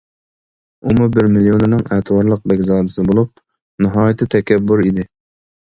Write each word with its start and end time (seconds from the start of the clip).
ئۇمۇ 0.87 1.09
بىر 1.17 1.29
مىليونېرنىڭ 1.35 1.83
ئەتىۋارلىق 1.97 2.49
بەگزادىسى 2.53 3.07
بولۇپ، 3.13 3.45
ناھايىتى 3.87 4.33
تەكەببۇر 4.35 4.85
ئىدى. 4.89 5.11